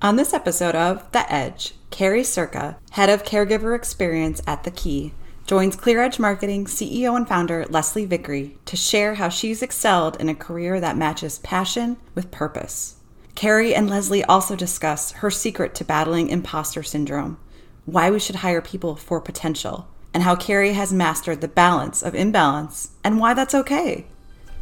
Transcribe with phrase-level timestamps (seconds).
[0.00, 5.12] On this episode of The Edge, Carrie Circa, head of caregiver experience at The Key,
[5.44, 10.36] joins ClearEdge Marketing CEO and founder Leslie Vickery to share how she's excelled in a
[10.36, 12.98] career that matches passion with purpose.
[13.34, 17.36] Carrie and Leslie also discuss her secret to battling imposter syndrome,
[17.84, 22.14] why we should hire people for potential, and how Carrie has mastered the balance of
[22.14, 24.06] imbalance and why that's okay.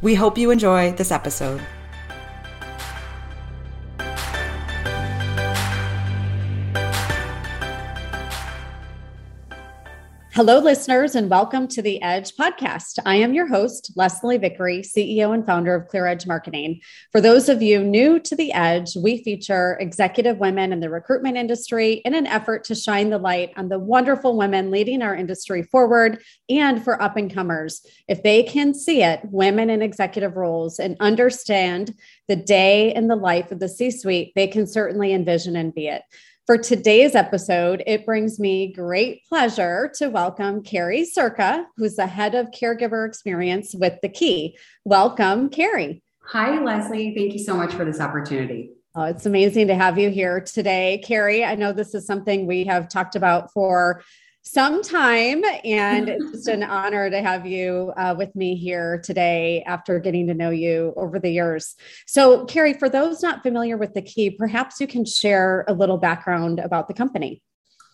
[0.01, 1.61] We hope you enjoy this episode.
[10.37, 12.99] Hello, listeners, and welcome to the Edge podcast.
[13.07, 16.83] I am your host, Leslie Vickery, CEO and founder of Clear Edge Marketing.
[17.11, 21.39] For those of you new to the Edge, we feature executive women in the recruitment
[21.39, 25.63] industry in an effort to shine the light on the wonderful women leading our industry
[25.63, 27.81] forward and for up and comers.
[28.07, 31.95] If they can see it, women in executive roles, and understand
[32.29, 35.87] the day in the life of the C suite, they can certainly envision and be
[35.87, 36.03] it.
[36.47, 42.37] For today's episode, it brings me great pleasure to welcome Carrie Circa, who's the head
[42.37, 44.57] of caregiver experience with The Key.
[44.85, 46.05] Welcome, Carrie.
[46.27, 47.17] Hi, Leslie.
[47.17, 48.71] Thank you so much for this opportunity.
[48.95, 51.45] Oh, it's amazing to have you here today, Carrie.
[51.45, 54.05] I know this is something we have talked about for
[54.47, 55.43] some time.
[55.65, 60.27] And it's just an honor to have you uh, with me here today after getting
[60.29, 61.75] to know you over the years.
[62.07, 65.99] So, Carrie, for those not familiar with the key, perhaps you can share a little
[65.99, 67.43] background about the company.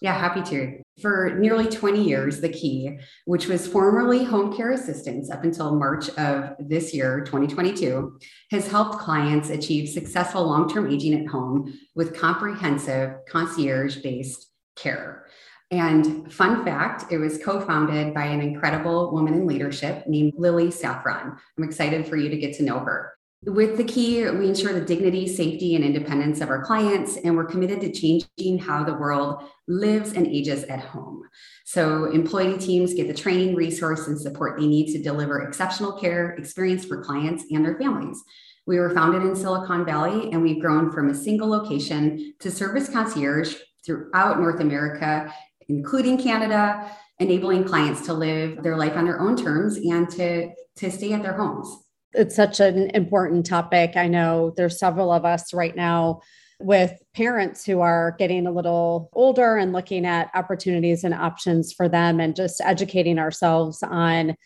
[0.03, 0.83] Yeah, happy to.
[1.01, 6.09] For nearly 20 years, The Key, which was formerly Home Care Assistance up until March
[6.19, 8.19] of this year, 2022,
[8.51, 15.27] has helped clients achieve successful long term aging at home with comprehensive concierge based care.
[15.73, 20.69] And fun fact, it was co founded by an incredible woman in leadership named Lily
[20.69, 21.35] Sarafan.
[21.57, 23.15] I'm excited for you to get to know her.
[23.45, 27.47] With the key, we ensure the dignity, safety, and independence of our clients, and we're
[27.47, 31.23] committed to changing how the world lives and ages at home.
[31.65, 36.33] So, employee teams get the training, resource, and support they need to deliver exceptional care
[36.33, 38.23] experience for clients and their families.
[38.67, 42.91] We were founded in Silicon Valley, and we've grown from a single location to service
[42.91, 45.33] concierge throughout North America
[45.69, 50.91] including Canada, enabling clients to live their life on their own terms and to, to
[50.91, 51.69] stay at their homes.
[52.15, 53.97] It's such an important topic.
[53.97, 56.21] I know there's several of us right now
[56.61, 61.89] with parents who are getting a little older and looking at opportunities and options for
[61.89, 64.37] them and just educating ourselves on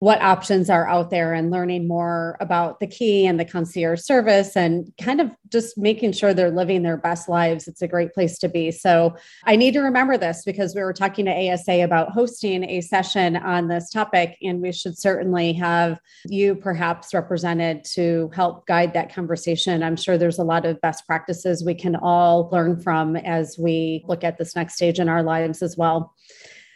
[0.00, 4.56] what options are out there and learning more about the key and the concierge service
[4.56, 7.68] and kind of just making sure they're living their best lives.
[7.68, 8.70] It's a great place to be.
[8.70, 12.80] So I need to remember this because we were talking to ASA about hosting a
[12.80, 18.94] session on this topic, and we should certainly have you perhaps represented to help guide
[18.94, 19.82] that conversation.
[19.82, 24.02] I'm sure there's a lot of best practices we can all learn from as we
[24.08, 26.14] look at this next stage in our lives as well.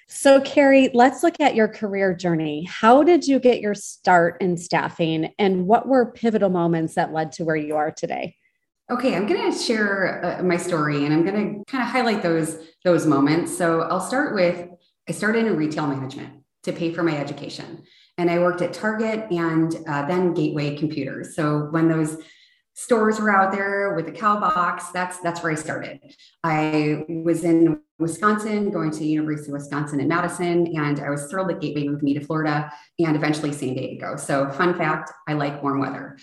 [0.06, 2.64] So, Carrie, let's look at your career journey.
[2.64, 7.32] How did you get your start in staffing, and what were pivotal moments that led
[7.32, 8.36] to where you are today?
[8.90, 12.22] Okay, I'm going to share uh, my story, and I'm going to kind of highlight
[12.22, 13.56] those those moments.
[13.56, 14.68] So, I'll start with
[15.08, 17.84] I started in retail management to pay for my education,
[18.18, 21.34] and I worked at Target and uh, then Gateway Computers.
[21.34, 22.18] So, when those
[22.74, 24.90] stores were out there with the cow box.
[24.90, 26.00] That's that's where I started.
[26.42, 31.48] I was in Wisconsin, going to University of Wisconsin in Madison, and I was thrilled
[31.50, 34.16] that Gateway moved me to Florida and eventually San Diego.
[34.16, 36.16] So, fun fact: I like warm weather.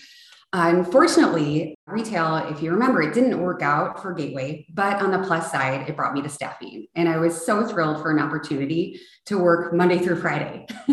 [0.54, 5.50] Unfortunately, retail, if you remember, it didn't work out for Gateway, but on the plus
[5.50, 6.86] side, it brought me to staffing.
[6.94, 10.66] And I was so thrilled for an opportunity to work Monday through Friday.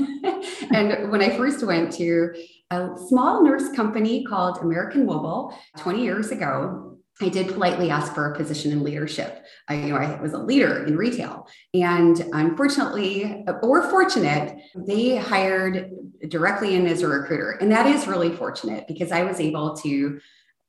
[0.72, 2.34] and when I first went to
[2.72, 6.89] a small nurse company called American Mobile 20 years ago.
[7.22, 9.46] I did politely ask for a position in leadership.
[9.68, 15.92] I, you know, I was a leader in retail, and unfortunately, or fortunate, they hired
[16.30, 20.20] directly in as a recruiter, and that is really fortunate because I was able to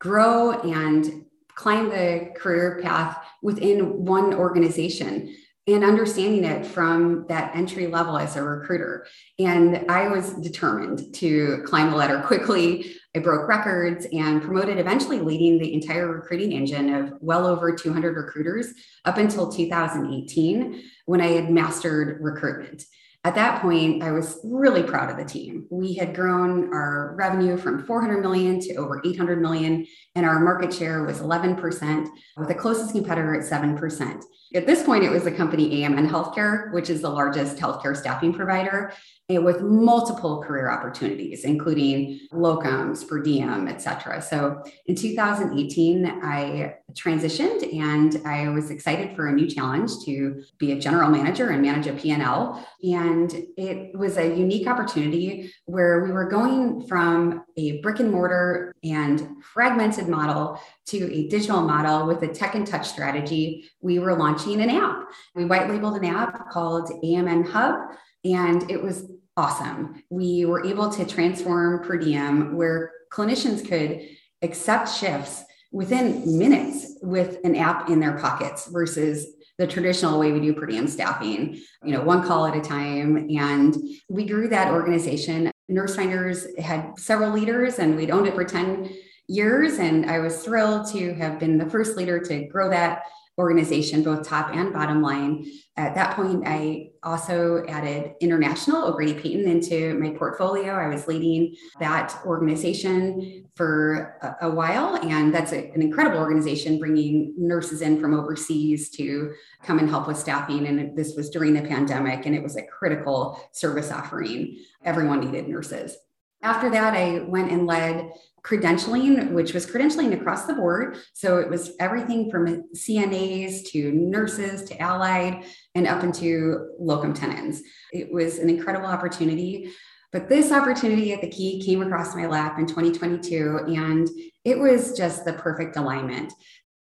[0.01, 1.25] grow and
[1.55, 5.37] climb the career path within one organization
[5.67, 9.07] and understanding it from that entry level as a recruiter.
[9.39, 12.97] And I was determined to climb the ladder quickly.
[13.15, 18.17] I broke records and promoted, eventually leading the entire recruiting engine of well over 200
[18.17, 18.73] recruiters
[19.05, 22.85] up until 2018 when I had mastered recruitment.
[23.25, 25.67] At that point, I was really proud of the team.
[25.71, 30.73] We had grown our revenue from 400 million to over 800 million, and our market
[30.73, 32.09] share was 11%,
[32.39, 34.23] with the closest competitor at 7%.
[34.53, 38.33] At this point, it was the company AMN Healthcare, which is the largest healthcare staffing
[38.33, 38.93] provider.
[39.39, 44.21] with multiple career opportunities, including locums, per diem, et cetera.
[44.21, 50.73] So in 2018, I transitioned and I was excited for a new challenge to be
[50.73, 52.67] a general manager and manage a P&L.
[52.83, 58.75] And it was a unique opportunity where we were going from a brick and mortar
[58.83, 63.69] and fragmented model to a digital model with a tech and touch strategy.
[63.81, 65.11] We were launching an app.
[65.35, 67.77] We white labeled an app called AMN Hub
[68.25, 70.03] and it was awesome.
[70.11, 74.09] We were able to transform per diem where clinicians could
[74.43, 79.27] accept shifts within minutes with an app in their pockets versus
[79.59, 83.29] the traditional way we do per diem staffing, you know, one call at a time.
[83.31, 83.77] And
[84.09, 85.50] we grew that organization.
[85.71, 88.91] Nurse Finders had several leaders and we'd owned it for 10
[89.29, 89.79] years.
[89.79, 93.05] And I was thrilled to have been the first leader to grow that
[93.41, 95.47] organization, both top and bottom line.
[95.77, 100.75] At that point, I also added international O'Grady Peyton into my portfolio.
[100.75, 106.79] I was leading that organization for a, a while, and that's a, an incredible organization
[106.79, 109.33] bringing nurses in from overseas to
[109.63, 110.67] come and help with staffing.
[110.67, 114.59] And this was during the pandemic, and it was a critical service offering.
[114.85, 115.97] Everyone needed nurses.
[116.43, 120.99] After that, I went and led credentialing, which was credentialing across the board.
[121.13, 125.45] So it was everything from CNAs to nurses to allied
[125.75, 127.63] and up into locum tenens.
[127.93, 129.73] It was an incredible opportunity.
[130.13, 134.09] But this opportunity at the key came across my lap in 2022, and
[134.45, 136.33] it was just the perfect alignment.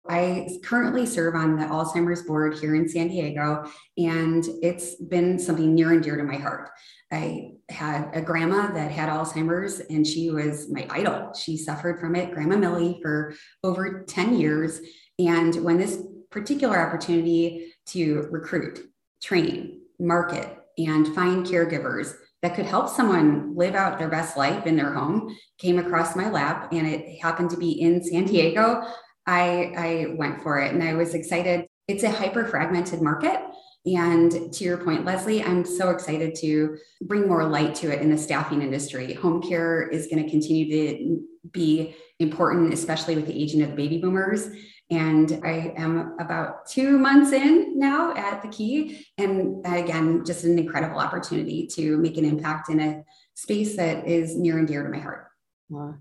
[0.09, 5.75] I currently serve on the Alzheimer's board here in San Diego, and it's been something
[5.75, 6.71] near and dear to my heart.
[7.11, 11.33] I had a grandma that had Alzheimer's, and she was my idol.
[11.33, 14.79] She suffered from it, Grandma Millie, for over 10 years.
[15.19, 18.79] And when this particular opportunity to recruit,
[19.21, 24.75] train, market, and find caregivers that could help someone live out their best life in
[24.75, 28.83] their home came across my lap, and it happened to be in San Diego.
[29.27, 31.67] I, I went for it and I was excited.
[31.87, 33.39] It's a hyper fragmented market.
[33.85, 38.11] And to your point, Leslie, I'm so excited to bring more light to it in
[38.11, 39.13] the staffing industry.
[39.13, 43.75] Home care is going to continue to be important, especially with the aging of the
[43.75, 44.49] baby boomers.
[44.91, 49.07] And I am about two months in now at the Key.
[49.17, 54.35] And again, just an incredible opportunity to make an impact in a space that is
[54.35, 55.27] near and dear to my heart.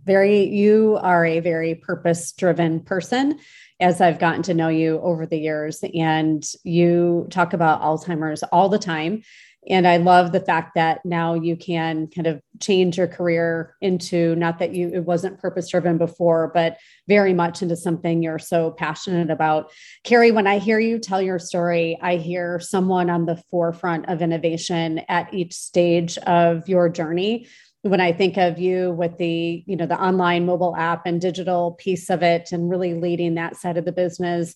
[0.04, 3.38] Very, you are a very purpose driven person
[3.80, 5.82] as I've gotten to know you over the years.
[5.94, 9.22] And you talk about Alzheimer's all the time.
[9.68, 14.34] And I love the fact that now you can kind of change your career into
[14.36, 16.78] not that you, it wasn't purpose driven before, but
[17.08, 19.70] very much into something you're so passionate about.
[20.02, 24.22] Carrie, when I hear you tell your story, I hear someone on the forefront of
[24.22, 27.46] innovation at each stage of your journey
[27.82, 31.72] when I think of you with the, you know, the online mobile app and digital
[31.72, 34.54] piece of it and really leading that side of the business.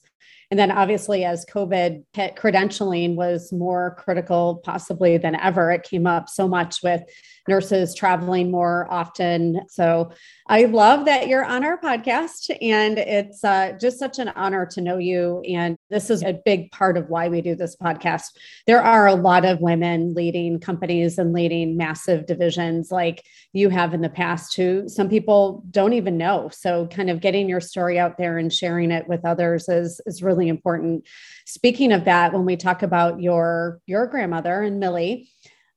[0.50, 5.72] And then obviously as COVID hit, credentialing was more critical possibly than ever.
[5.72, 7.02] It came up so much with
[7.48, 9.62] nurses traveling more often.
[9.68, 10.12] So
[10.46, 14.82] I love that you're on our podcast, and it's uh, just such an honor to
[14.82, 15.42] know you.
[15.48, 18.24] And this is a big part of why we do this podcast.
[18.66, 23.24] There are a lot of women leading companies and leading massive divisions like
[23.54, 26.50] you have in the past, who some people don't even know.
[26.52, 30.22] So, kind of getting your story out there and sharing it with others is, is
[30.22, 31.06] really important.
[31.46, 35.30] Speaking of that, when we talk about your your grandmother and Millie,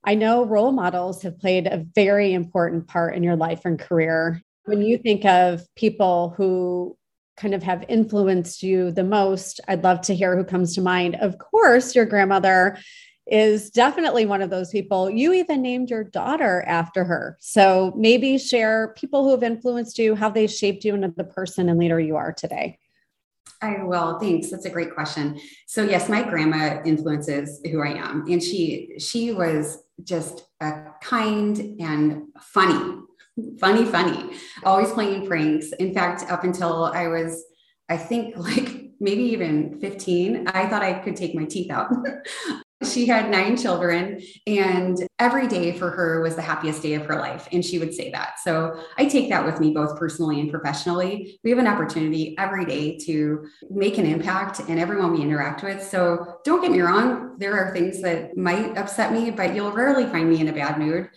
[0.03, 4.41] I know role models have played a very important part in your life and career.
[4.67, 6.97] When you think of people who
[7.37, 11.15] kind of have influenced you the most, I'd love to hear who comes to mind.
[11.21, 12.77] Of course, your grandmother
[13.25, 15.09] is definitely one of those people.
[15.09, 17.37] You even named your daughter after her.
[17.39, 21.69] So maybe share people who have influenced you, how they shaped you into the person
[21.69, 22.77] and leader you are today.
[23.61, 24.19] I will.
[24.19, 24.49] Thanks.
[24.49, 25.39] That's a great question.
[25.65, 31.57] So yes, my grandma influences who I am, and she she was just a kind
[31.79, 33.01] and funny,
[33.59, 35.71] funny, funny, always playing pranks.
[35.73, 37.43] In fact, up until I was,
[37.89, 41.91] I think like maybe even 15, I thought I could take my teeth out.
[42.83, 47.15] She had nine children, and every day for her was the happiest day of her
[47.15, 47.47] life.
[47.51, 48.35] And she would say that.
[48.43, 51.39] So I take that with me both personally and professionally.
[51.43, 55.81] We have an opportunity every day to make an impact in everyone we interact with.
[55.81, 60.05] So don't get me wrong, there are things that might upset me, but you'll rarely
[60.05, 61.09] find me in a bad mood.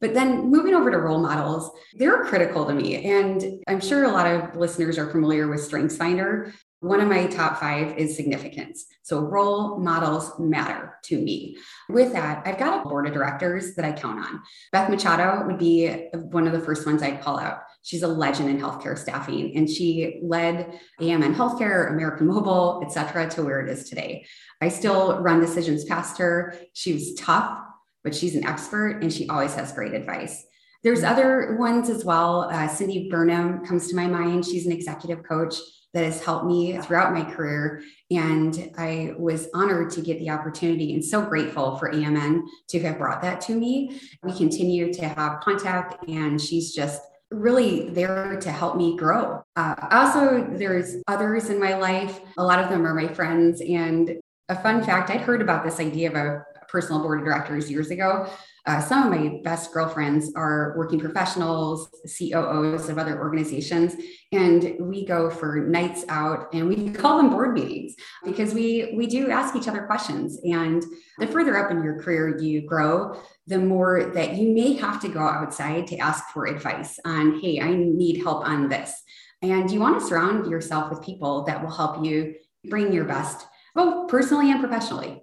[0.00, 3.04] But then moving over to role models, they're critical to me.
[3.10, 6.52] And I'm sure a lot of listeners are familiar with StrengthsFinder.
[6.80, 8.86] One of my top five is significance.
[9.02, 11.56] So role models matter to me.
[11.88, 14.40] With that, I've got a board of directors that I count on.
[14.70, 17.62] Beth Machado would be one of the first ones I'd call out.
[17.82, 23.28] She's a legend in healthcare staffing, and she led AMN Healthcare, American Mobile, et cetera,
[23.30, 24.26] to where it is today.
[24.60, 26.54] I still run decisions past her.
[26.74, 27.58] She was tough,
[28.04, 30.44] but she's an expert, and she always has great advice.
[30.84, 32.48] There's other ones as well.
[32.52, 34.44] Uh, Cindy Burnham comes to my mind.
[34.44, 35.56] She's an executive coach
[35.94, 37.82] that has helped me throughout my career.
[38.10, 42.98] And I was honored to get the opportunity and so grateful for AMN to have
[42.98, 44.00] brought that to me.
[44.22, 49.42] We continue to have contact, and she's just really there to help me grow.
[49.56, 52.20] Uh, also, there's others in my life.
[52.38, 53.60] A lot of them are my friends.
[53.60, 57.70] And a fun fact I'd heard about this idea of a personal board of directors
[57.70, 58.28] years ago.
[58.66, 63.94] Uh, some of my best girlfriends are working professionals, COOs of other organizations,
[64.30, 67.94] and we go for nights out and we call them board meetings
[68.24, 70.38] because we we do ask each other questions.
[70.44, 70.84] And
[71.18, 75.08] the further up in your career you grow, the more that you may have to
[75.08, 79.02] go outside to ask for advice on, hey, I need help on this.
[79.40, 82.34] And you want to surround yourself with people that will help you
[82.68, 85.22] bring your best, both personally and professionally.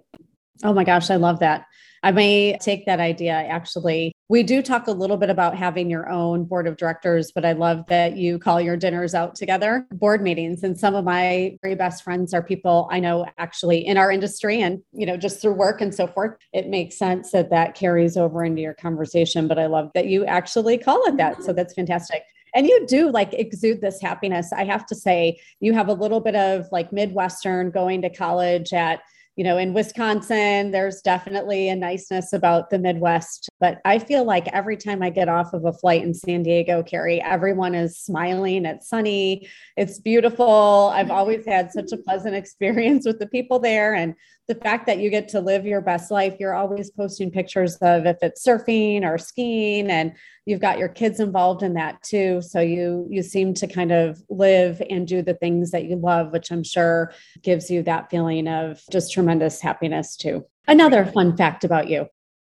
[0.64, 1.66] Oh my gosh, I love that.
[2.02, 3.32] I may take that idea.
[3.32, 7.44] Actually, we do talk a little bit about having your own board of directors, but
[7.44, 10.62] I love that you call your dinners out together, board meetings.
[10.62, 14.60] And some of my very best friends are people I know actually in our industry
[14.60, 16.36] and, you know, just through work and so forth.
[16.52, 20.24] It makes sense that that carries over into your conversation, but I love that you
[20.26, 21.42] actually call it that.
[21.42, 22.22] So that's fantastic
[22.54, 26.20] and you do like exude this happiness i have to say you have a little
[26.20, 29.00] bit of like midwestern going to college at
[29.36, 33.50] you know, in Wisconsin, there's definitely a niceness about the Midwest.
[33.60, 36.82] But I feel like every time I get off of a flight in San Diego,
[36.82, 38.64] Carrie, everyone is smiling.
[38.64, 40.90] It's sunny, it's beautiful.
[40.94, 43.94] I've always had such a pleasant experience with the people there.
[43.94, 44.14] And
[44.48, 48.06] the fact that you get to live your best life, you're always posting pictures of
[48.06, 49.90] if it's surfing or skiing.
[49.90, 50.12] And
[50.46, 54.22] you've got your kids involved in that too so you you seem to kind of
[54.30, 57.12] live and do the things that you love which i'm sure
[57.42, 62.06] gives you that feeling of just tremendous happiness too another fun fact about you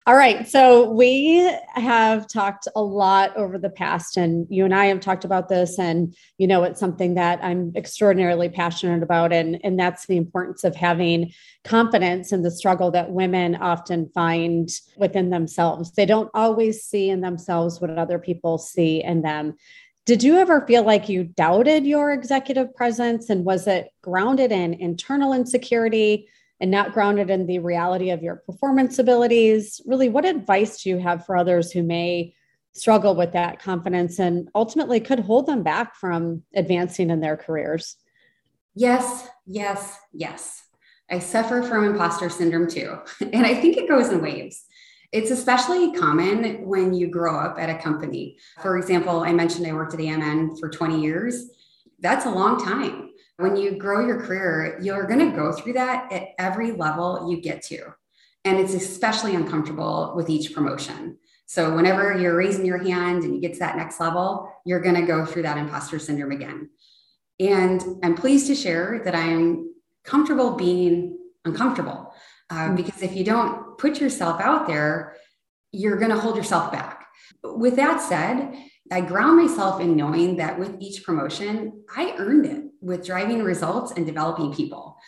[0.09, 0.47] all right.
[0.47, 5.25] So we have talked a lot over the past, and you and I have talked
[5.25, 5.81] about this.
[5.81, 9.33] And, you know, it's something that I'm extraordinarily passionate about.
[9.33, 11.33] And, and that's the importance of having
[11.65, 15.91] confidence in the struggle that women often find within themselves.
[15.91, 19.57] They don't always see in themselves what other people see in them.
[20.05, 23.29] Did you ever feel like you doubted your executive presence?
[23.29, 26.29] And was it grounded in internal insecurity?
[26.61, 29.81] And not grounded in the reality of your performance abilities.
[29.87, 32.35] Really, what advice do you have for others who may
[32.73, 37.97] struggle with that confidence and ultimately could hold them back from advancing in their careers?
[38.75, 40.63] Yes, yes, yes.
[41.11, 42.99] I suffer from imposter syndrome too.
[43.33, 44.65] And I think it goes in waves.
[45.13, 48.39] It's especially common when you grow up at a company.
[48.61, 51.49] For example, I mentioned I worked at AMN for 20 years.
[52.01, 53.06] That's a long time.
[53.39, 57.41] When you grow your career, you're going to go through that at every level you
[57.41, 57.95] get to.
[58.45, 61.19] And it's especially uncomfortable with each promotion.
[61.47, 64.95] So, whenever you're raising your hand and you get to that next level, you're going
[64.97, 66.71] to go through that imposter syndrome again.
[67.39, 69.73] And I'm pleased to share that I'm
[70.05, 72.13] comfortable being uncomfortable
[72.51, 72.77] uh, hmm.
[72.77, 75.17] because if you don't put yourself out there,
[75.73, 77.07] you're going to hold yourself back.
[77.43, 78.57] With that said,
[78.91, 83.93] I ground myself in knowing that with each promotion, I earned it with driving results
[83.93, 84.99] and developing people.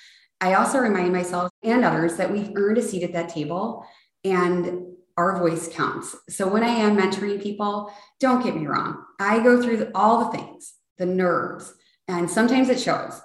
[0.40, 3.84] I also remind myself and others that we've earned a seat at that table
[4.24, 6.14] and our voice counts.
[6.28, 10.38] So when I am mentoring people, don't get me wrong, I go through all the
[10.38, 11.74] things, the nerves,
[12.06, 13.20] and sometimes it shows.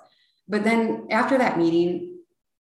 [0.48, 2.18] But then after that meeting,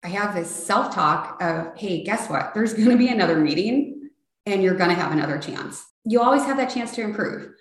[0.04, 2.54] I have this self talk of, hey, guess what?
[2.54, 4.10] There's going to be another meeting
[4.46, 5.86] and you're going to have another chance.
[6.04, 7.52] You always have that chance to improve.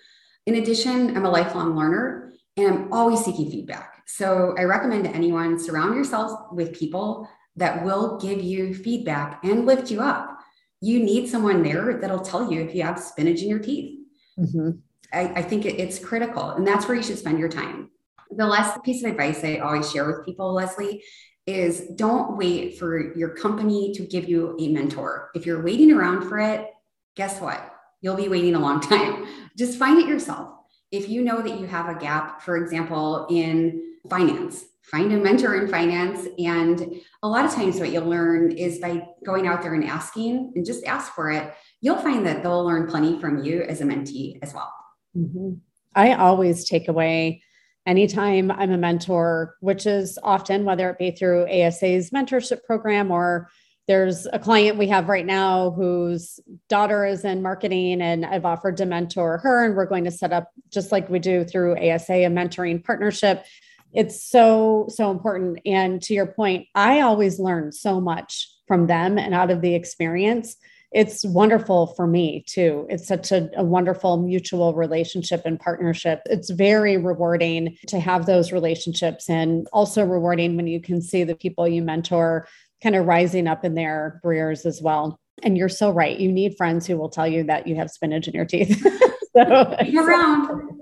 [0.47, 4.00] In addition, I'm a lifelong learner and I'm always seeking feedback.
[4.15, 9.65] So I recommend to anyone surround yourself with people that will give you feedback and
[9.65, 10.37] lift you up.
[10.81, 13.99] You need someone there that'll tell you if you have spinach in your teeth.
[14.37, 14.71] Mm-hmm.
[15.13, 17.89] I, I, think it, it's critical, and that's where you should spend your time.
[18.31, 21.03] The last piece of advice I always share with people, Leslie,
[21.47, 25.31] is don't wait for your company to give you a mentor.
[25.35, 26.67] If you're waiting around for it,
[27.15, 27.73] guess what?
[28.01, 29.25] You'll be waiting a long time.
[29.57, 30.49] Just find it yourself.
[30.91, 35.55] If you know that you have a gap, for example, in finance, find a mentor
[35.55, 36.27] in finance.
[36.37, 40.53] And a lot of times, what you'll learn is by going out there and asking
[40.55, 43.85] and just ask for it, you'll find that they'll learn plenty from you as a
[43.85, 44.73] mentee as well.
[45.17, 45.53] Mm-hmm.
[45.95, 47.43] I always take away
[47.85, 53.49] anytime I'm a mentor, which is often whether it be through ASA's mentorship program or
[53.87, 56.39] there's a client we have right now whose
[56.69, 60.31] daughter is in marketing and I've offered to mentor her and we're going to set
[60.31, 63.45] up just like we do through ASA a mentoring partnership.
[63.93, 69.17] It's so so important and to your point, I always learn so much from them
[69.17, 70.55] and out of the experience
[70.91, 72.85] it's wonderful for me too.
[72.89, 76.21] It's such a, a, wonderful mutual relationship and partnership.
[76.25, 81.35] It's very rewarding to have those relationships and also rewarding when you can see the
[81.35, 82.45] people you mentor
[82.83, 85.17] kind of rising up in their careers as well.
[85.43, 86.19] And you're so right.
[86.19, 88.85] You need friends who will tell you that you have spinach in your teeth.
[89.35, 90.81] so, around.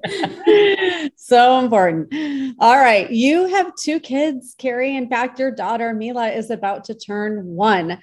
[1.15, 2.13] so important.
[2.59, 3.09] All right.
[3.11, 4.95] You have two kids, Carrie.
[4.95, 7.99] In fact, your daughter, Mila, is about to turn one.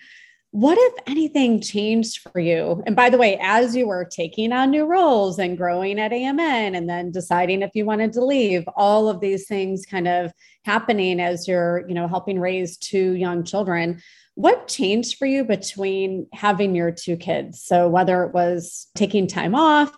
[0.52, 2.82] What, if anything, changed for you?
[2.86, 6.76] And by the way, as you were taking on new roles and growing at AMN
[6.76, 10.32] and then deciding if you wanted to leave, all of these things kind of
[10.64, 14.00] happening as you're, you know, helping raise two young children.
[14.34, 17.62] What changed for you between having your two kids?
[17.62, 19.94] So, whether it was taking time off,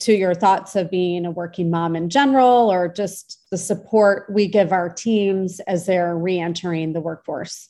[0.00, 4.46] to your thoughts of being a working mom in general, or just the support we
[4.46, 7.68] give our teams as they're re entering the workforce?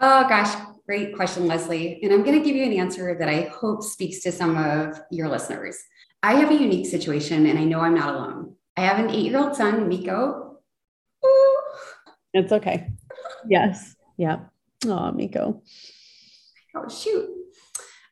[0.00, 0.54] Oh, gosh,
[0.86, 2.00] great question, Leslie.
[2.02, 5.00] And I'm going to give you an answer that I hope speaks to some of
[5.10, 5.78] your listeners.
[6.22, 8.56] I have a unique situation, and I know I'm not alone.
[8.76, 10.58] I have an eight year old son, Miko.
[11.24, 11.58] Ooh.
[12.34, 12.92] It's okay.
[13.48, 13.96] Yes.
[14.16, 14.40] Yeah.
[14.86, 15.62] Oh, Miko.
[16.74, 17.30] Oh, shoot.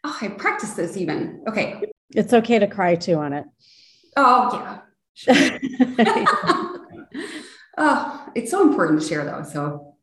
[0.04, 1.42] Oh, I practiced this even.
[1.49, 1.82] Okay.
[2.11, 3.46] It's okay to cry too on it.
[4.16, 4.80] Oh,
[5.26, 5.26] yeah.
[7.78, 9.42] oh, it's so important to share, though.
[9.42, 9.94] So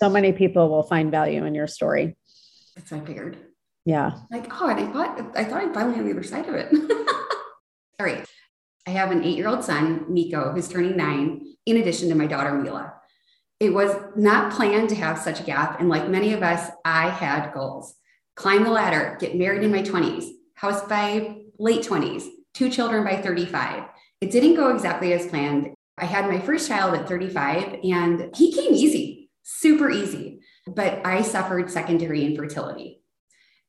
[0.00, 2.16] so many people will find value in your story.
[2.74, 3.36] That's what I figured.
[3.84, 4.12] Yeah.
[4.30, 6.72] Like, oh, and I thought I thought I'd finally on the other side of it.
[8.00, 8.26] All right.
[8.86, 12.94] I have an eight-year-old son, Miko, who's turning nine, in addition to my daughter Mila.
[13.60, 15.78] It was not planned to have such a gap.
[15.78, 17.94] And like many of us, I had goals.
[18.34, 23.20] Climb the ladder, get married in my 20s, house by late 20s, two children by
[23.20, 23.84] 35.
[24.20, 25.74] It didn't go exactly as planned.
[25.98, 30.40] I had my first child at 35 and he came easy super easy.
[30.66, 33.02] But I suffered secondary infertility.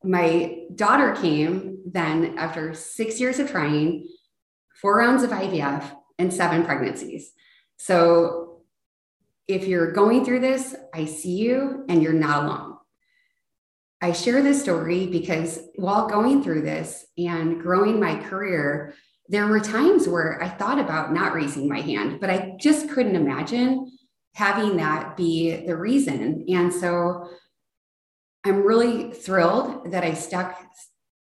[0.03, 4.07] My daughter came then after six years of trying,
[4.81, 5.83] four rounds of IVF,
[6.20, 7.31] and seven pregnancies.
[7.77, 8.61] So
[9.48, 12.73] if you're going through this, I see you and you're not alone.
[14.03, 18.96] I share this story because while going through this and growing my career,
[19.29, 23.16] there were times where I thought about not raising my hand, but I just couldn't
[23.16, 23.98] imagine
[24.35, 26.44] having that be the reason.
[26.50, 27.29] And so
[28.44, 30.61] I'm really thrilled that I stuck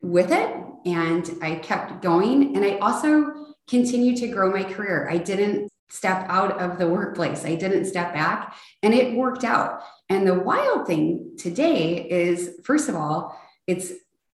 [0.02, 0.54] with it
[0.86, 2.58] and I kept going.
[2.58, 5.08] And I also continued to grow my career.
[5.10, 9.82] I didn't step out of the workplace, I didn't step back, and it worked out.
[10.10, 13.92] And the wild thing today is, first of all, it's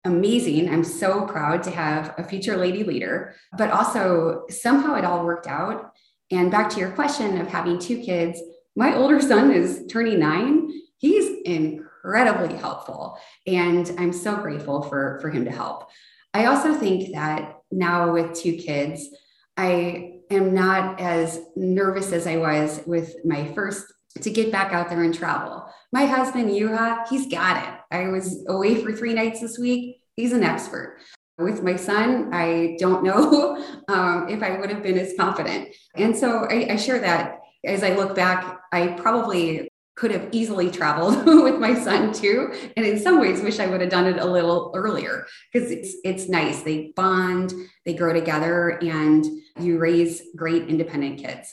[0.05, 0.71] amazing.
[0.71, 5.47] I'm so proud to have a future lady leader, but also somehow it all worked
[5.47, 5.93] out.
[6.31, 8.41] And back to your question of having two kids,
[8.77, 10.71] my older son is turning nine.
[10.99, 13.19] He's incredibly helpful.
[13.47, 15.91] And I'm so grateful for, for him to help.
[16.35, 19.09] I also think that now with two kids,
[19.57, 23.87] I am not as nervous as I was with my first
[24.21, 25.67] to get back out there and travel.
[25.93, 27.81] My husband, Yuha, he's got it.
[27.91, 30.01] I was away for three nights this week.
[30.17, 30.99] He's an expert.
[31.39, 35.69] With my son, I don't know um, if I would have been as confident.
[35.95, 40.71] And so I, I share that as I look back, I probably could have easily
[40.71, 42.55] traveled with my son too.
[42.77, 45.97] And in some ways wish i would have done it a little earlier because it's
[46.05, 46.63] it's nice.
[46.63, 47.53] They bond
[47.85, 49.27] they grow together and
[49.59, 51.53] you raise great independent kids.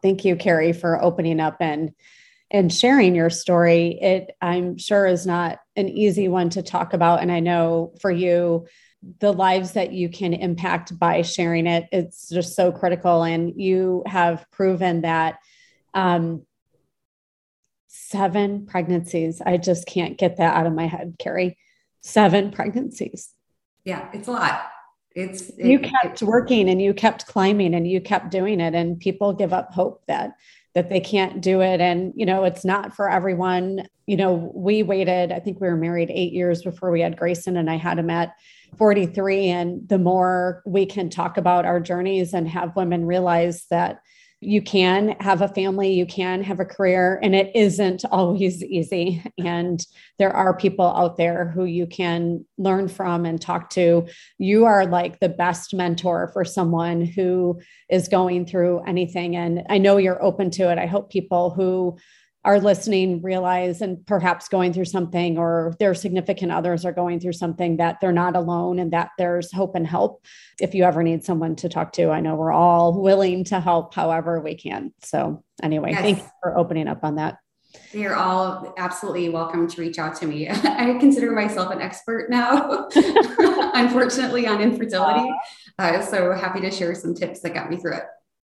[0.00, 1.92] Thank you carrie for opening up and
[2.50, 3.98] and sharing your story.
[4.00, 8.10] It i'm sure is not an easy one to talk about and i know for
[8.10, 8.66] you
[9.18, 14.02] the lives that you can impact by sharing it it's just so critical and you
[14.06, 15.38] have proven that
[15.94, 16.46] um,
[18.12, 19.40] seven pregnancies.
[19.44, 21.58] I just can't get that out of my head carrie.
[22.02, 23.30] Seven pregnancies.
[23.84, 24.68] Yeah it's a lot.
[25.14, 28.74] It's it, you kept it, working and you kept climbing and you kept doing it
[28.74, 30.32] and people give up hope that
[30.74, 31.80] that they can't do it.
[31.80, 33.86] And you know it's not for everyone.
[34.06, 37.56] You know we waited i think we were married eight years before we had grayson
[37.56, 38.34] and i had him at
[38.76, 44.02] 43 and the more we can talk about our journeys and have women realize that
[44.42, 49.22] you can have a family, you can have a career, and it isn't always easy.
[49.38, 49.84] And
[50.18, 54.06] there are people out there who you can learn from and talk to.
[54.38, 59.36] You are like the best mentor for someone who is going through anything.
[59.36, 60.78] And I know you're open to it.
[60.78, 61.96] I hope people who
[62.44, 67.32] are listening realize and perhaps going through something or their significant others are going through
[67.32, 70.24] something that they're not alone and that there's hope and help
[70.60, 73.94] if you ever need someone to talk to i know we're all willing to help
[73.94, 76.00] however we can so anyway yes.
[76.00, 77.38] thank you for opening up on that
[77.92, 80.48] you're all absolutely welcome to reach out to me.
[80.50, 85.26] I consider myself an expert now, unfortunately, on infertility.
[85.78, 88.04] Uh, so happy to share some tips that got me through it.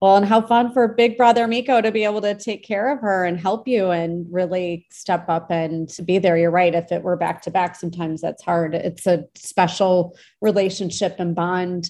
[0.05, 2.99] Well, and how fun for Big Brother Miko to be able to take care of
[2.99, 6.37] her and help you and really step up and be there.
[6.37, 6.75] You're right.
[6.75, 8.75] If it were back to back, sometimes that's hard.
[8.75, 11.89] It's a special relationship and bond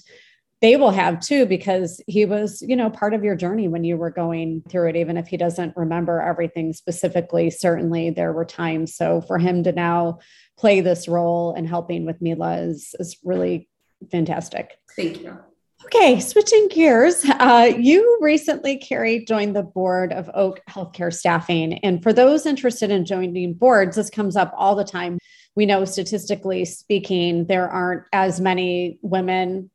[0.62, 3.98] they will have too because he was you know part of your journey when you
[3.98, 8.96] were going through it even if he doesn't remember everything specifically certainly there were times
[8.96, 10.18] so for him to now
[10.56, 13.68] play this role and helping with mila is is really
[14.10, 15.38] fantastic thank you
[15.86, 17.24] Okay, switching gears.
[17.24, 21.74] Uh, you recently, Carrie, joined the board of Oak Healthcare Staffing.
[21.74, 25.20] And for those interested in joining boards, this comes up all the time.
[25.54, 29.70] We know statistically speaking, there aren't as many women,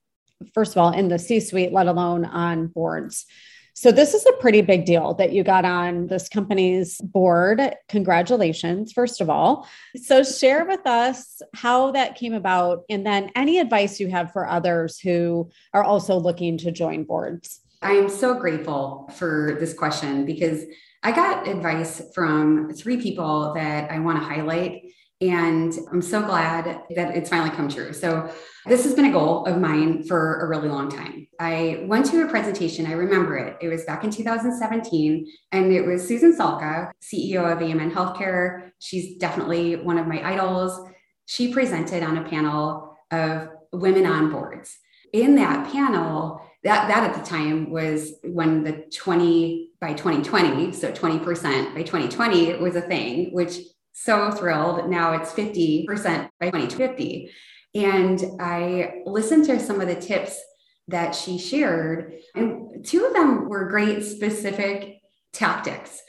[0.54, 3.26] first of all, in the C suite, let alone on boards.
[3.74, 7.62] So, this is a pretty big deal that you got on this company's board.
[7.88, 9.68] Congratulations, first of all.
[9.96, 14.48] So, share with us how that came about and then any advice you have for
[14.48, 17.62] others who are also looking to join boards.
[17.82, 20.66] I am so grateful for this question because
[21.04, 24.84] I got advice from three people that I want to highlight.
[25.22, 27.94] And I'm so glad that it's finally come true.
[27.94, 28.34] So,
[28.66, 31.28] this has been a goal of mine for a really long time.
[31.40, 33.58] I went to a presentation, I remember it.
[33.60, 38.72] It was back in 2017, and it was Susan Salka, CEO of AMN Healthcare.
[38.80, 40.80] She's definitely one of my idols.
[41.26, 44.78] She presented on a panel of women on boards.
[45.14, 50.92] In that panel, that, that at the time was when the 20 by 2020, so
[50.92, 53.58] 20% by 2020 was a thing, which
[53.94, 54.90] so thrilled.
[54.90, 57.32] Now it's 50% by 2050.
[57.74, 60.40] And I listened to some of the tips
[60.88, 65.00] that she shared, and two of them were great specific
[65.32, 66.02] tactics.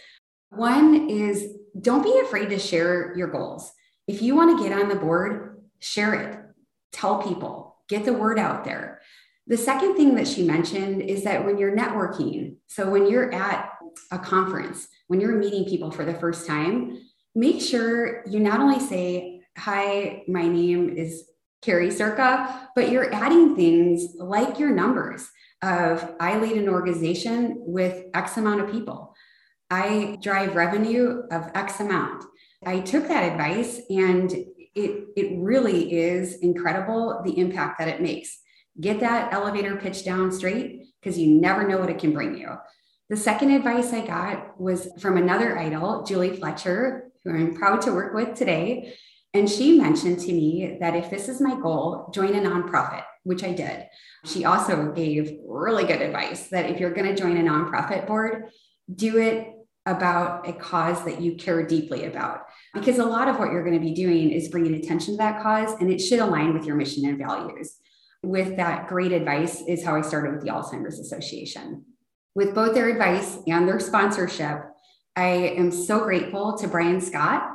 [0.51, 3.73] One is don't be afraid to share your goals.
[4.07, 6.39] If you want to get on the board, share it,
[6.93, 9.01] tell people, get the word out there.
[9.47, 13.71] The second thing that she mentioned is that when you're networking, so when you're at
[14.11, 16.99] a conference, when you're meeting people for the first time,
[17.35, 21.25] make sure you not only say, Hi, my name is
[21.61, 25.29] Carrie Circa, but you're adding things like your numbers
[25.63, 29.15] of I lead an organization with X amount of people.
[29.71, 32.25] I drive revenue of X amount.
[32.65, 34.33] I took that advice and
[34.75, 38.39] it, it really is incredible the impact that it makes.
[38.81, 42.55] Get that elevator pitch down straight because you never know what it can bring you.
[43.09, 47.93] The second advice I got was from another idol, Julie Fletcher, who I'm proud to
[47.93, 48.95] work with today.
[49.35, 53.43] And she mentioned to me that if this is my goal, join a nonprofit, which
[53.43, 53.87] I did.
[54.27, 58.51] She also gave really good advice that if you're going to join a nonprofit board,
[58.95, 59.49] do it
[59.87, 62.43] about a cause that you care deeply about.
[62.75, 65.43] Because a lot of what you're going to be doing is bringing attention to that
[65.43, 67.77] cause, and it should align with your mission and values.
[68.23, 71.85] With that great advice, is how I started with the Alzheimer's Association.
[72.35, 74.63] With both their advice and their sponsorship,
[75.17, 77.49] I am so grateful to Brian Scott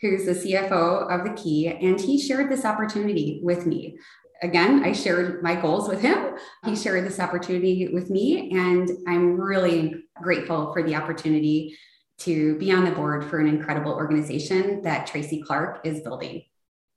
[0.00, 3.98] who's the CFO of the Key, and he shared this opportunity with me.
[4.42, 6.36] Again, I shared my goals with him.
[6.66, 11.78] He shared this opportunity with me, and I'm really grateful for the opportunity
[12.18, 16.42] to be on the board for an incredible organization that Tracy Clark is building.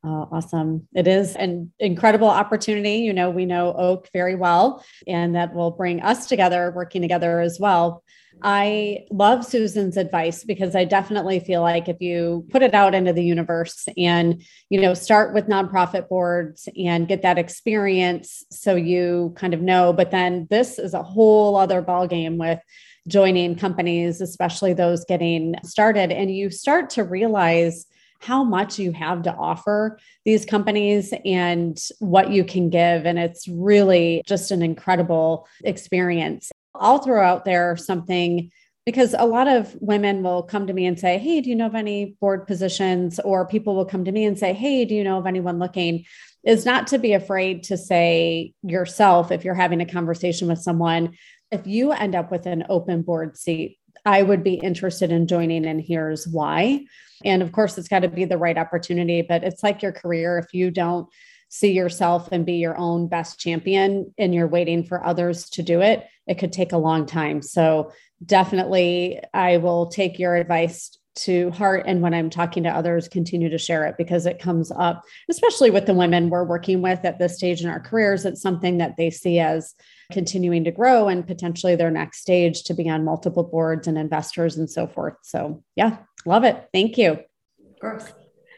[0.04, 0.88] Oh, awesome.
[0.94, 2.98] It is an incredible opportunity.
[2.98, 7.40] You know, we know Oak very well, and that will bring us together, working together
[7.40, 8.04] as well.
[8.42, 13.14] I love Susan's advice because I definitely feel like if you put it out into
[13.14, 19.34] the universe and, you know, start with nonprofit boards and get that experience so you
[19.38, 22.60] kind of know, but then this is a whole other ballgame with
[23.08, 26.12] joining companies, especially those getting started.
[26.12, 27.86] And you start to realize
[28.20, 33.06] how much you have to offer these companies and what you can give.
[33.06, 36.52] And it's really just an incredible experience.
[36.80, 38.52] I'll throw out there something
[38.86, 41.66] because a lot of women will come to me and say, Hey, do you know
[41.66, 43.20] of any board positions?
[43.20, 46.06] Or people will come to me and say, Hey, do you know of anyone looking?
[46.44, 51.18] Is not to be afraid to say yourself, if you're having a conversation with someone,
[51.52, 55.66] if you end up with an open board seat, I would be interested in joining,
[55.66, 56.86] and here's why.
[57.26, 60.38] And of course, it's got to be the right opportunity, but it's like your career.
[60.38, 61.10] If you don't
[61.50, 65.82] see yourself and be your own best champion and you're waiting for others to do
[65.82, 67.42] it, it could take a long time.
[67.42, 67.92] So,
[68.26, 71.84] definitely, I will take your advice to heart.
[71.86, 75.70] And when I'm talking to others, continue to share it because it comes up, especially
[75.70, 78.26] with the women we're working with at this stage in our careers.
[78.26, 79.74] It's something that they see as
[80.12, 84.58] continuing to grow and potentially their next stage to be on multiple boards and investors
[84.58, 85.16] and so forth.
[85.24, 86.70] So, yeah, love it.
[86.72, 87.12] Thank you.
[87.12, 88.14] Of course.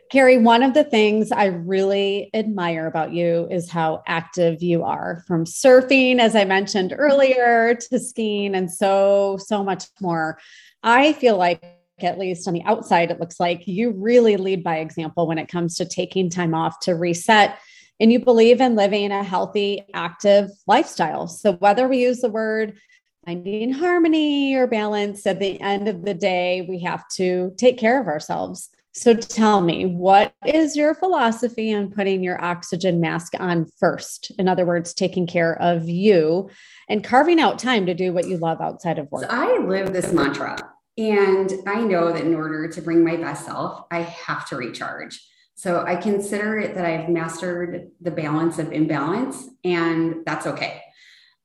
[0.10, 5.24] Carrie, one of the things I really admire about you is how active you are
[5.28, 10.40] from surfing, as I mentioned earlier, to skiing and so, so much more.
[10.82, 11.64] I feel like,
[12.00, 15.48] at least on the outside, it looks like you really lead by example when it
[15.48, 17.60] comes to taking time off to reset.
[18.00, 21.28] And you believe in living a healthy, active lifestyle.
[21.28, 22.80] So, whether we use the word
[23.26, 28.02] finding harmony or balance, at the end of the day, we have to take care
[28.02, 28.70] of ourselves.
[29.00, 34.34] So tell me, what is your philosophy on putting your oxygen mask on first?
[34.38, 36.50] In other words, taking care of you
[36.90, 39.24] and carving out time to do what you love outside of work.
[39.24, 40.58] So I live this mantra,
[40.98, 45.26] and I know that in order to bring my best self, I have to recharge.
[45.56, 50.82] So I consider it that I've mastered the balance of imbalance, and that's okay.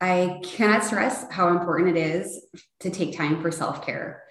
[0.01, 2.47] I cannot stress how important it is
[2.81, 4.24] to take time for self care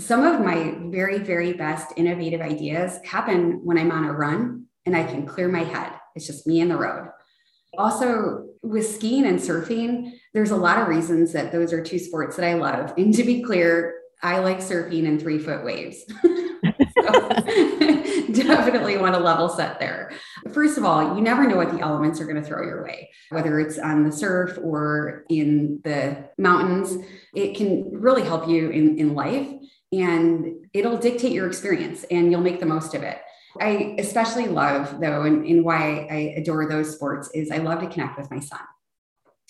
[0.00, 4.96] some of my very, very best innovative ideas happen when I'm on a run and
[4.96, 5.92] I can clear my head.
[6.14, 7.10] It's just me and the road.
[7.76, 12.36] Also, with skiing and surfing, there's a lot of reasons that those are two sports
[12.36, 12.94] that I love.
[12.96, 16.04] And to be clear, I like surfing in three foot waves.
[18.32, 20.12] definitely want to level set there.
[20.52, 23.10] First of all, you never know what the elements are going to throw your way,
[23.30, 27.04] whether it's on the surf or in the mountains.
[27.34, 29.48] It can really help you in, in life
[29.92, 33.18] and it'll dictate your experience and you'll make the most of it.
[33.60, 37.88] I especially love, though, and, and why I adore those sports is I love to
[37.88, 38.60] connect with my son.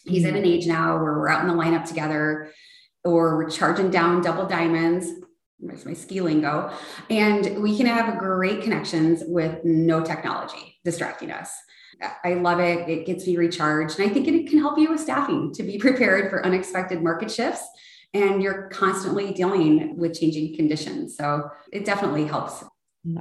[0.05, 2.53] He's at an age now where we're out in the lineup together
[3.05, 5.09] or we're charging down double diamonds.
[5.61, 6.73] That's my ski lingo.
[7.11, 11.53] And we can have great connections with no technology distracting us.
[12.25, 12.89] I love it.
[12.89, 13.99] It gets me recharged.
[13.99, 17.31] And I think it can help you with staffing to be prepared for unexpected market
[17.31, 17.69] shifts
[18.15, 21.17] and you're constantly dealing with changing conditions.
[21.17, 22.65] So it definitely helps.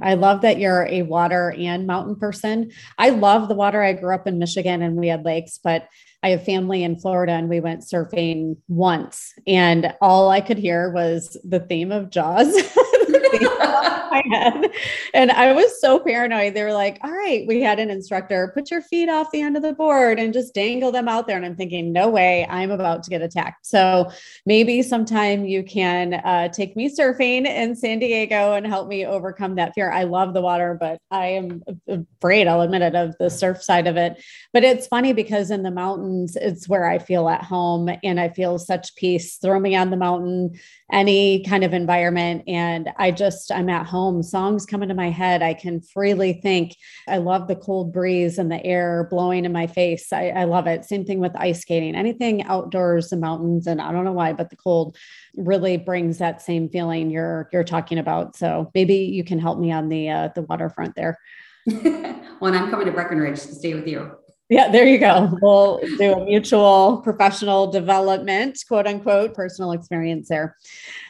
[0.02, 2.72] I love that you're a water and mountain person.
[2.98, 3.82] I love the water.
[3.82, 5.88] I grew up in Michigan and we had lakes, but
[6.22, 10.90] I have family in Florida and we went surfing once and all I could hear
[10.90, 12.46] was the theme of Jaws.
[15.14, 16.54] And I was so paranoid.
[16.54, 19.56] They were like, all right, we had an instructor, put your feet off the end
[19.56, 21.36] of the board and just dangle them out there.
[21.36, 23.66] And I'm thinking, no way, I'm about to get attacked.
[23.66, 24.10] So
[24.46, 29.56] maybe sometime you can uh, take me surfing in San Diego and help me overcome
[29.56, 29.90] that fear.
[29.90, 33.86] I love the water, but I am afraid, I'll admit it, of the surf side
[33.86, 34.22] of it.
[34.52, 38.28] But it's funny because in the mountains, it's where I feel at home and I
[38.28, 39.36] feel such peace.
[39.36, 40.58] Throw me on the mountain,
[40.92, 42.44] any kind of environment.
[42.46, 44.22] And I just, I'm at home.
[44.22, 45.42] Songs come into my head.
[45.42, 46.76] I can freely think.
[47.06, 50.12] I love the cold breeze and the air blowing in my face.
[50.12, 50.84] I, I love it.
[50.84, 53.66] Same thing with ice skating, anything outdoors, the mountains.
[53.66, 54.96] And I don't know why, but the cold
[55.36, 58.36] really brings that same feeling you're, you're talking about.
[58.36, 61.18] So maybe you can help me on the, uh, the waterfront there.
[61.66, 64.12] well, I'm coming to Breckenridge to stay with you.
[64.50, 65.36] Yeah, there you go.
[65.42, 70.56] We'll do a mutual professional development, quote unquote, personal experience there.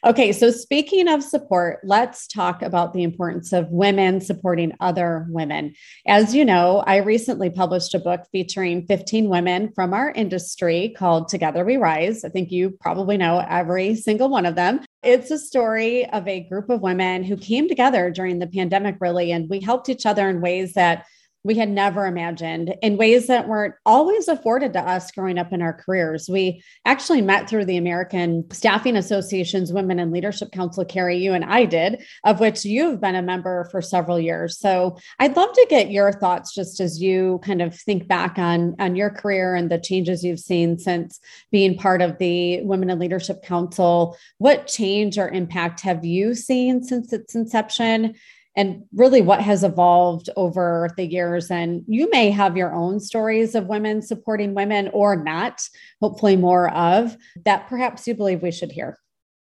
[0.04, 5.74] Okay, so speaking of support, let's talk about the importance of women supporting other women.
[6.04, 11.28] As you know, I recently published a book featuring 15 women from our industry called
[11.28, 12.24] Together We Rise.
[12.24, 14.80] I think you probably know every single one of them.
[15.04, 19.30] It's a story of a group of women who came together during the pandemic, really,
[19.30, 21.04] and we helped each other in ways that
[21.44, 25.62] we had never imagined in ways that weren't always afforded to us growing up in
[25.62, 26.28] our careers.
[26.28, 31.44] We actually met through the American Staffing Association's Women in Leadership Council, Carrie, you and
[31.44, 34.58] I did, of which you've been a member for several years.
[34.58, 38.74] So I'd love to get your thoughts just as you kind of think back on,
[38.78, 41.20] on your career and the changes you've seen since
[41.50, 44.16] being part of the Women in Leadership Council.
[44.38, 48.16] What change or impact have you seen since its inception?
[48.58, 51.48] And really what has evolved over the years.
[51.48, 55.62] And you may have your own stories of women supporting women or not,
[56.02, 58.98] hopefully more of that perhaps you believe we should hear.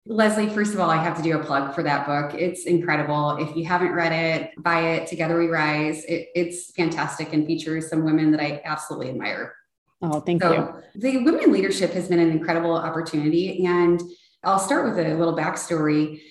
[0.05, 2.39] Leslie, first of all, I have to do a plug for that book.
[2.39, 3.35] It's incredible.
[3.41, 5.07] If you haven't read it, buy it.
[5.07, 6.05] Together We Rise.
[6.05, 9.53] It, it's fantastic and features some women that I absolutely admire.
[10.01, 11.01] Oh, thank so, you.
[11.01, 13.65] The women leadership has been an incredible opportunity.
[13.65, 14.01] And
[14.45, 16.21] I'll start with a little backstory.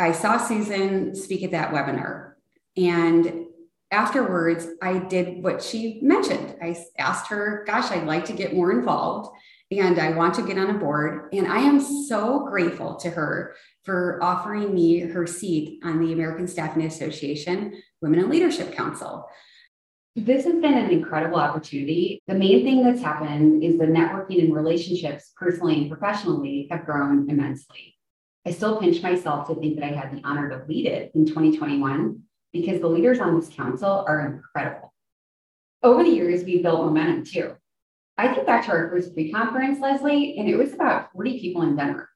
[0.00, 2.32] I saw Susan speak at that webinar.
[2.74, 3.44] And
[3.90, 6.56] afterwards, I did what she mentioned.
[6.62, 9.30] I asked her, Gosh, I'd like to get more involved
[9.70, 11.28] and I want to get on a board.
[11.34, 16.48] And I am so grateful to her for offering me her seat on the American
[16.48, 19.28] Staffing Association Women in Leadership Council.
[20.16, 22.20] This has been an incredible opportunity.
[22.26, 27.30] The main thing that's happened is the networking and relationships, personally and professionally, have grown
[27.30, 27.96] immensely.
[28.46, 31.26] I still pinch myself to think that I had the honor to lead it in
[31.26, 32.22] 2021
[32.52, 34.92] because the leaders on this council are incredible.
[35.82, 37.54] Over the years, we've built momentum too.
[38.16, 41.76] I think back to our first pre-conference, Leslie, and it was about 40 people in
[41.76, 42.08] Denver.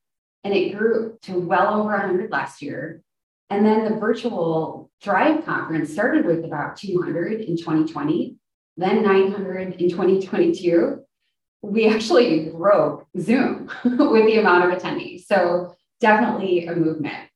[0.44, 3.02] And it grew to well over 100 last year.
[3.50, 8.36] And then the virtual Thrive conference started with about 200 in 2020,
[8.76, 11.00] then 900 in 2022.
[11.62, 15.24] We actually broke Zoom with the amount of attendees.
[15.24, 17.28] So definitely a movement.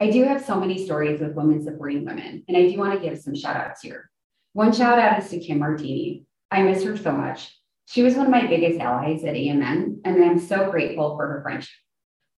[0.00, 3.06] I do have so many stories with women supporting women, and I do want to
[3.06, 4.10] give some shout outs here.
[4.54, 6.24] One shout out is to Kim Martini.
[6.50, 7.54] I miss her so much.
[7.86, 11.42] She was one of my biggest allies at AMN, and I'm so grateful for her
[11.42, 11.68] friendship.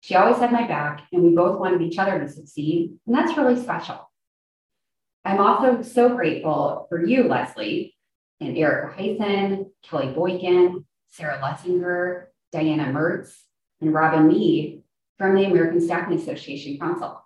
[0.01, 3.37] She always had my back, and we both wanted each other to succeed, and that's
[3.37, 4.11] really special.
[5.25, 7.95] I'm also so grateful for you, Leslie,
[8.41, 13.35] and Erica Heisen, Kelly Boykin, Sarah Lessinger, Diana Mertz,
[13.83, 14.83] and Robin Mead
[15.21, 17.23] from the American Staffing Association Council.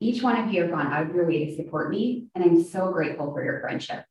[0.00, 2.60] Each one of you have gone out of your way to support me, and I'm
[2.60, 4.04] so grateful for your friendship.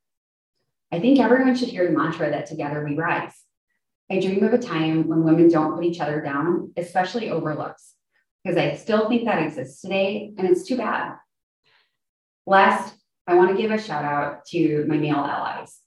[0.90, 3.34] I think everyone should hear the mantra that together we rise.
[4.10, 7.92] I dream of a time when women don't put each other down, especially over looks,
[8.42, 11.16] because I still think that exists today, and it's too bad.
[12.46, 12.94] Last,
[13.26, 15.78] I want to give a shout out to my male allies.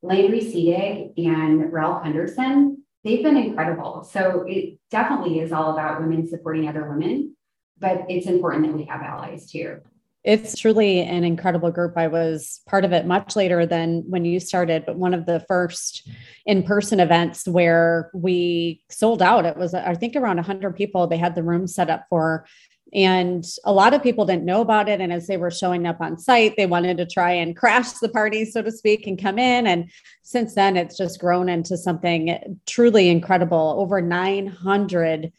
[0.00, 4.04] Landry Seedig and Ralph Henderson, they've been incredible.
[4.04, 7.36] So it definitely is all about women supporting other women,
[7.78, 9.80] but it's important that we have allies too.
[10.24, 11.98] It's truly an incredible group.
[11.98, 15.40] I was part of it much later than when you started, but one of the
[15.48, 16.08] first
[16.46, 19.46] in person events where we sold out.
[19.46, 22.46] It was, I think, around 100 people they had the room set up for.
[22.94, 25.00] And a lot of people didn't know about it.
[25.00, 28.08] And as they were showing up on site, they wanted to try and crash the
[28.08, 29.66] party, so to speak, and come in.
[29.66, 29.90] And
[30.22, 33.76] since then, it's just grown into something truly incredible.
[33.78, 35.32] Over 900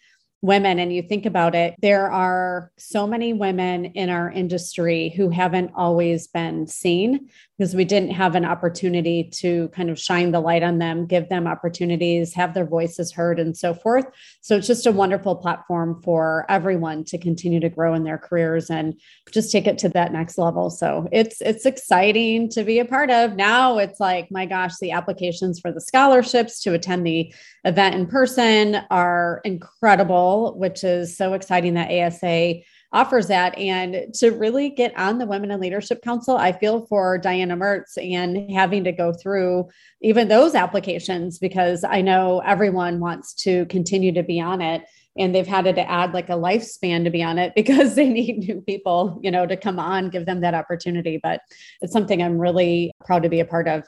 [0.43, 5.29] women and you think about it, there are so many women in our industry who
[5.29, 10.39] haven't always been seen because we didn't have an opportunity to kind of shine the
[10.39, 14.05] light on them, give them opportunities, have their voices heard, and so forth.
[14.41, 18.69] So it's just a wonderful platform for everyone to continue to grow in their careers
[18.69, 18.99] and
[19.31, 20.69] just take it to that next level.
[20.71, 23.35] So it's it's exciting to be a part of.
[23.35, 27.33] Now it's like, my gosh, the applications for the scholarships to attend the
[27.65, 32.61] event in person are incredible, which is so exciting that ASA
[32.93, 33.57] offers that.
[33.57, 37.97] And to really get on the Women in Leadership Council, I feel for Diana Mertz
[37.97, 39.67] and having to go through
[40.01, 44.83] even those applications because I know everyone wants to continue to be on it
[45.17, 48.39] and they've had to add like a lifespan to be on it because they need
[48.39, 51.19] new people you know to come on give them that opportunity.
[51.21, 51.41] But
[51.81, 53.83] it's something i'm really proud to be a part of.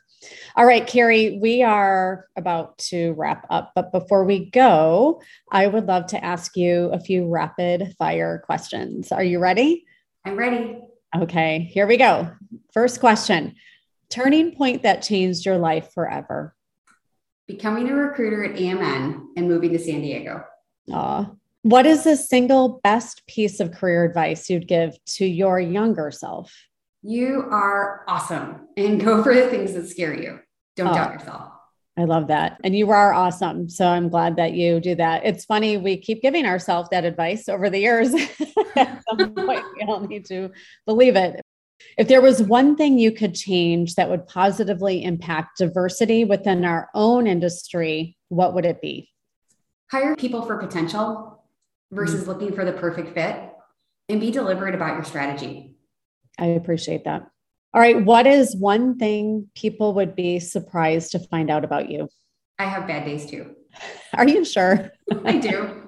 [0.56, 5.86] All right carrie we are about to wrap up but before we go i would
[5.86, 9.12] love to ask you a few rapid fire questions.
[9.12, 9.86] Are you ready?
[10.24, 10.82] I'm ready.
[11.16, 12.32] Okay here we go.
[12.74, 13.56] First question
[14.10, 16.56] turning point that changed your life forever.
[17.48, 20.44] Becoming a recruiter at amn and moving to san diego
[20.92, 21.30] Aw.
[21.64, 26.54] What is the single best piece of career advice you'd give to your younger self?
[27.02, 30.40] You are awesome and go for the things that scare you.
[30.76, 31.52] Don't doubt yourself.
[31.98, 32.60] I love that.
[32.64, 33.70] And you are awesome.
[33.70, 35.26] So I'm glad that you do that.
[35.26, 38.14] It's funny, we keep giving ourselves that advice over the years.
[38.76, 40.52] At some point, we all need to
[40.86, 41.42] believe it.
[41.98, 46.90] If there was one thing you could change that would positively impact diversity within our
[46.94, 49.10] own industry, what would it be?
[49.92, 51.44] Hire people for potential
[51.92, 52.32] versus mm-hmm.
[52.32, 53.52] looking for the perfect fit
[54.10, 55.76] and be deliberate about your strategy.
[56.38, 57.28] I appreciate that.
[57.74, 58.04] All right.
[58.04, 62.08] What is one thing people would be surprised to find out about you?
[62.58, 63.56] I have bad days too.
[64.14, 64.92] Are you sure?
[65.26, 65.82] I do.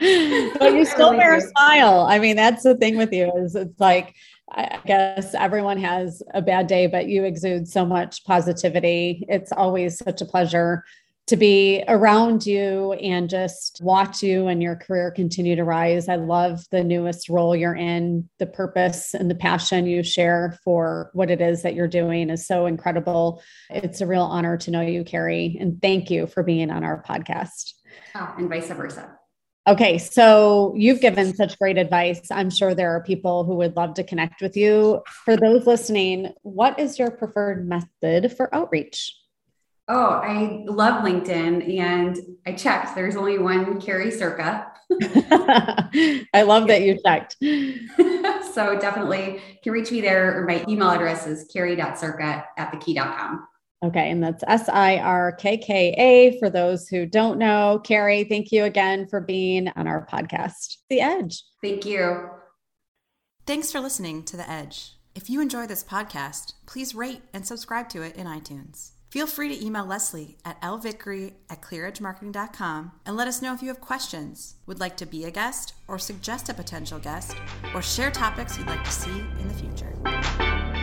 [0.58, 1.44] but you still really wear do.
[1.44, 2.06] a smile.
[2.08, 4.14] I mean, that's the thing with you is it's like,
[4.50, 9.26] I guess everyone has a bad day, but you exude so much positivity.
[9.28, 10.84] It's always such a pleasure
[11.26, 16.08] to be around you and just watch you and your career continue to rise.
[16.08, 18.28] I love the newest role you're in.
[18.38, 22.46] The purpose and the passion you share for what it is that you're doing is
[22.46, 23.42] so incredible.
[23.70, 25.56] It's a real honor to know you, Carrie.
[25.58, 27.72] And thank you for being on our podcast.
[28.14, 29.18] Oh, and vice versa.
[29.66, 32.30] Okay, so you've given such great advice.
[32.30, 35.00] I'm sure there are people who would love to connect with you.
[35.24, 39.16] For those listening, what is your preferred method for outreach?
[39.86, 42.94] Oh, I love LinkedIn and I checked.
[42.94, 44.66] There's only one Carrie Sirkka.
[46.32, 47.36] I love that you checked.
[48.54, 50.40] so definitely can reach me there.
[50.40, 53.46] Or my email address is carrie.sirkka at thekey.com.
[53.84, 54.10] Okay.
[54.10, 57.80] And that's S I R K K A for those who don't know.
[57.84, 61.44] Carrie, thank you again for being on our podcast, The Edge.
[61.62, 62.30] Thank you.
[63.46, 64.92] Thanks for listening to The Edge.
[65.14, 68.93] If you enjoy this podcast, please rate and subscribe to it in iTunes.
[69.14, 73.68] Feel free to email Leslie at lvickery at clearedgemarketing.com and let us know if you
[73.68, 77.36] have questions, would like to be a guest, or suggest a potential guest,
[77.76, 80.73] or share topics you'd like to see in the future.